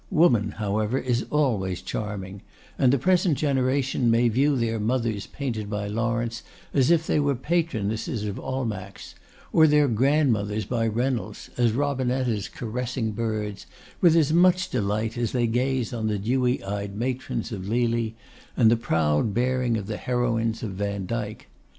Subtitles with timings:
[0.09, 2.41] Woman, however, is always charming;
[2.75, 6.41] and the present generation may view their mothers painted by Lawrence,
[6.73, 9.13] as if they were patronesses of Almack's;
[9.53, 13.67] or their grandmothers by Reynolds, as Robinettas caressing birds,
[14.01, 18.15] with as much delight as they gaze on the dewy eyed matrons of Lely,
[18.57, 21.47] and the proud bearing of the heroines of Vandyke.